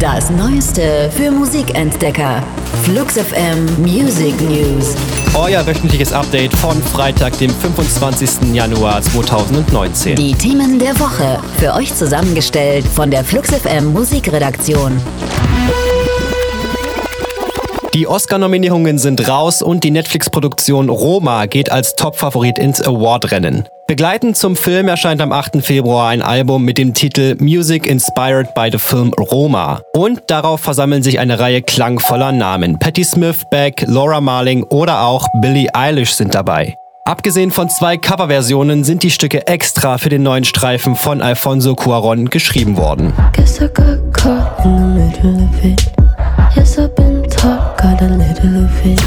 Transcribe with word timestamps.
Das 0.00 0.30
Neueste 0.30 1.10
für 1.14 1.30
Musikentdecker. 1.30 2.42
Flux 2.84 3.18
FM 3.18 3.66
Music 3.82 4.34
News. 4.40 4.96
Euer 5.34 5.66
wöchentliches 5.66 6.14
Update 6.14 6.54
von 6.54 6.82
Freitag, 6.82 7.36
dem 7.36 7.50
25. 7.50 8.54
Januar 8.54 9.02
2019. 9.02 10.16
Die 10.16 10.32
Themen 10.32 10.78
der 10.78 10.98
Woche. 10.98 11.38
Für 11.58 11.74
euch 11.74 11.94
zusammengestellt 11.94 12.86
von 12.86 13.10
der 13.10 13.22
Flux 13.22 13.50
FM 13.50 13.92
Musikredaktion. 13.92 14.98
Die 17.92 18.06
Oscar-Nominierungen 18.06 18.98
sind 18.98 19.28
raus 19.28 19.62
und 19.62 19.82
die 19.82 19.90
Netflix-Produktion 19.90 20.88
Roma 20.88 21.46
geht 21.46 21.72
als 21.72 21.96
Top-Favorit 21.96 22.56
ins 22.56 22.80
Award-Rennen. 22.80 23.64
Begleitend 23.88 24.36
zum 24.36 24.54
Film 24.54 24.86
erscheint 24.86 25.20
am 25.20 25.32
8. 25.32 25.60
Februar 25.60 26.10
ein 26.10 26.22
Album 26.22 26.64
mit 26.64 26.78
dem 26.78 26.94
Titel 26.94 27.34
Music 27.40 27.86
Inspired 27.86 28.54
by 28.54 28.68
the 28.70 28.78
Film 28.78 29.12
Roma. 29.18 29.80
Und 29.92 30.22
darauf 30.28 30.60
versammeln 30.60 31.02
sich 31.02 31.18
eine 31.18 31.40
Reihe 31.40 31.62
klangvoller 31.62 32.30
Namen. 32.30 32.78
Patti 32.78 33.02
Smith, 33.02 33.42
Beck, 33.50 33.84
Laura 33.88 34.20
Marling 34.20 34.62
oder 34.62 35.02
auch 35.02 35.26
Billie 35.40 35.74
Eilish 35.74 36.12
sind 36.12 36.32
dabei. 36.32 36.76
Abgesehen 37.06 37.50
von 37.50 37.68
zwei 37.70 37.96
Coverversionen 37.96 38.84
sind 38.84 39.02
die 39.02 39.10
Stücke 39.10 39.48
extra 39.48 39.98
für 39.98 40.10
den 40.10 40.22
neuen 40.22 40.44
Streifen 40.44 40.94
von 40.94 41.20
Alfonso 41.20 41.74
Cuaron 41.74 42.30
geschrieben 42.30 42.76
worden. 42.76 43.12
Guess 43.34 43.60
I 43.60 43.66
got 43.66 43.98
got 47.80 48.02
a 48.02 48.08
little 48.08 48.64
of 48.64 48.86
it. 48.86 49.00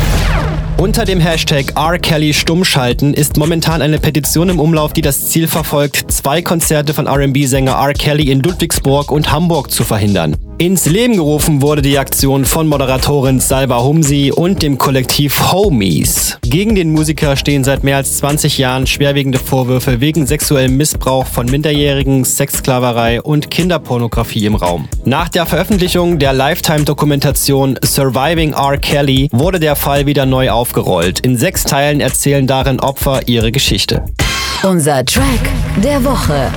Unter 0.77 1.05
dem 1.05 1.19
Hashtag 1.19 1.73
R. 1.75 2.33
Stummschalten 2.33 3.13
ist 3.13 3.37
momentan 3.37 3.81
eine 3.81 3.99
Petition 3.99 4.49
im 4.49 4.59
Umlauf, 4.59 4.91
die 4.91 5.01
das 5.01 5.29
Ziel 5.29 5.47
verfolgt, 5.47 6.11
zwei 6.11 6.41
Konzerte 6.41 6.93
von 6.93 7.07
RB-Sänger 7.07 7.71
R. 7.71 7.93
Kelly 7.93 8.31
in 8.31 8.41
Ludwigsburg 8.41 9.11
und 9.11 9.31
Hamburg 9.31 9.71
zu 9.71 9.83
verhindern. 9.83 10.35
Ins 10.59 10.85
Leben 10.85 11.15
gerufen 11.15 11.63
wurde 11.63 11.81
die 11.81 11.97
Aktion 11.97 12.45
von 12.45 12.67
Moderatorin 12.67 13.39
Salva 13.39 13.81
Humsi 13.81 14.31
und 14.33 14.61
dem 14.61 14.77
Kollektiv 14.77 15.51
Homies. 15.51 16.37
Gegen 16.43 16.75
den 16.75 16.91
Musiker 16.91 17.35
stehen 17.35 17.63
seit 17.63 17.83
mehr 17.83 17.97
als 17.97 18.17
20 18.17 18.59
Jahren 18.59 18.85
schwerwiegende 18.85 19.39
Vorwürfe 19.39 19.99
wegen 19.99 20.27
sexuellem 20.27 20.77
Missbrauch 20.77 21.25
von 21.25 21.47
Minderjährigen, 21.47 22.23
Sexsklaverei 22.23 23.19
und 23.21 23.49
Kinderpornografie 23.49 24.45
im 24.45 24.53
Raum. 24.53 24.87
Nach 25.05 25.27
der 25.27 25.47
Veröffentlichung 25.47 26.19
der 26.19 26.33
Lifetime-Dokumentation 26.33 27.79
Surviving 27.83 28.53
R. 28.53 28.77
Kelly 28.77 29.29
wurde 29.31 29.59
der 29.59 29.75
Fall 29.75 30.05
wieder 30.05 30.27
neu 30.27 30.51
aufgerollt. 30.51 31.19
In 31.21 31.35
sechs 31.35 31.63
Teilen 31.63 31.99
erzählen 31.99 32.45
darin 32.45 32.79
Opfer 32.79 33.27
ihre 33.27 33.51
Geschichte. 33.51 34.05
Unser 34.61 35.03
Track 35.03 35.49
der 35.83 36.03
Woche. 36.05 36.51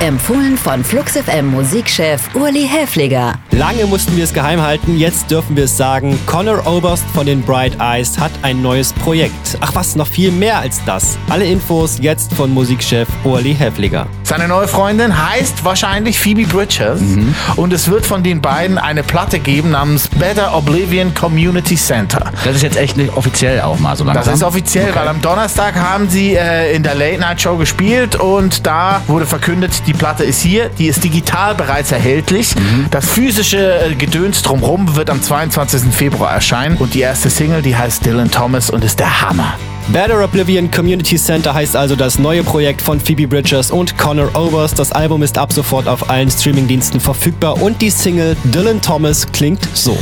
Empfohlen 0.00 0.56
von 0.56 0.82
FluxFM 0.82 1.48
Musikchef 1.48 2.34
Uli 2.34 2.66
Häfliger. 2.66 3.34
Lange 3.50 3.84
mussten 3.84 4.16
wir 4.16 4.24
es 4.24 4.32
geheim 4.32 4.62
halten, 4.62 4.96
jetzt 4.96 5.30
dürfen 5.30 5.56
wir 5.56 5.64
es 5.64 5.76
sagen. 5.76 6.18
Connor 6.24 6.66
Oberst 6.66 7.04
von 7.10 7.26
den 7.26 7.42
Bright 7.42 7.76
Eyes 7.78 8.18
hat 8.18 8.32
ein 8.40 8.62
neues 8.62 8.94
Projekt. 8.94 9.58
Ach 9.60 9.74
was, 9.74 9.96
noch 9.96 10.06
viel 10.06 10.30
mehr 10.30 10.58
als 10.58 10.82
das. 10.86 11.18
Alle 11.28 11.44
Infos 11.44 11.98
jetzt 12.00 12.32
von 12.32 12.50
Musikchef 12.50 13.08
Uli 13.24 13.54
Häfliger. 13.54 14.06
Seine 14.30 14.46
neue 14.46 14.68
Freundin 14.68 15.28
heißt 15.28 15.64
wahrscheinlich 15.64 16.20
Phoebe 16.20 16.46
Bridges 16.46 17.00
mhm. 17.00 17.34
und 17.56 17.72
es 17.72 17.90
wird 17.90 18.06
von 18.06 18.22
den 18.22 18.40
beiden 18.40 18.78
eine 18.78 19.02
Platte 19.02 19.40
geben 19.40 19.72
namens 19.72 20.06
Better 20.06 20.54
Oblivion 20.56 21.12
Community 21.14 21.74
Center. 21.74 22.30
Das 22.44 22.54
ist 22.54 22.62
jetzt 22.62 22.76
echt 22.76 22.96
nicht 22.96 23.12
offiziell 23.16 23.60
auch 23.60 23.80
mal 23.80 23.96
so 23.96 24.04
langsam? 24.04 24.24
Das 24.24 24.34
ist 24.34 24.44
offiziell, 24.44 24.90
okay. 24.90 25.00
weil 25.00 25.08
am 25.08 25.20
Donnerstag 25.20 25.74
haben 25.74 26.08
sie 26.08 26.36
äh, 26.36 26.72
in 26.72 26.84
der 26.84 26.94
Late 26.94 27.18
Night 27.18 27.40
Show 27.40 27.56
gespielt 27.56 28.14
und 28.14 28.64
da 28.68 29.02
wurde 29.08 29.26
verkündet, 29.26 29.72
die 29.88 29.94
Platte 29.94 30.22
ist 30.22 30.40
hier, 30.40 30.68
die 30.78 30.86
ist 30.86 31.02
digital 31.02 31.56
bereits 31.56 31.90
erhältlich. 31.90 32.54
Mhm. 32.54 32.86
Das 32.92 33.08
physische 33.08 33.80
äh, 33.80 33.96
Gedöns 33.96 34.42
drumherum 34.42 34.94
wird 34.94 35.10
am 35.10 35.20
22. 35.20 35.92
Februar 35.92 36.30
erscheinen 36.30 36.76
und 36.76 36.94
die 36.94 37.00
erste 37.00 37.30
Single, 37.30 37.62
die 37.62 37.74
heißt 37.74 38.06
Dylan 38.06 38.30
Thomas 38.30 38.70
und 38.70 38.84
ist 38.84 39.00
der 39.00 39.22
Hammer. 39.22 39.54
Better 39.88 40.22
Oblivion 40.22 40.70
Community 40.70 41.16
Center 41.16 41.52
heißt 41.52 41.74
also 41.74 41.96
das 41.96 42.18
neue 42.18 42.44
Projekt 42.44 42.80
von 42.80 43.00
Phoebe 43.00 43.26
Bridgers 43.26 43.70
und 43.70 43.98
Connor 43.98 44.34
Overs. 44.36 44.72
Das 44.72 44.92
Album 44.92 45.22
ist 45.22 45.36
ab 45.36 45.52
sofort 45.52 45.88
auf 45.88 46.08
allen 46.08 46.30
Streamingdiensten 46.30 47.00
verfügbar 47.00 47.60
und 47.60 47.82
die 47.82 47.90
Single 47.90 48.36
Dylan 48.44 48.80
Thomas 48.80 49.26
klingt 49.32 49.68
so. 49.74 49.98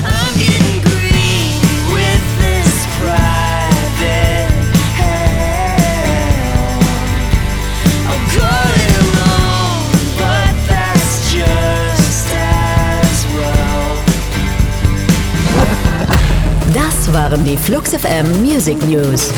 Das 16.75 17.13
waren 17.15 17.43
die 17.45 17.57
Flux 17.57 17.95
FM 17.95 18.43
Music 18.43 18.77
News. 18.87 19.33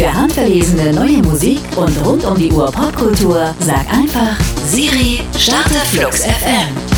Für 0.00 0.14
handverlesene 0.14 0.94
neue 0.94 1.18
Musik 1.18 1.60
und 1.76 1.94
rund 2.06 2.24
um 2.24 2.34
die 2.34 2.50
Uhr 2.50 2.72
Popkultur 2.72 3.54
sag 3.58 3.86
einfach 3.92 4.40
Siri, 4.64 5.20
starte 5.36 5.74
Flux 5.92 6.24
FM. 6.24 6.89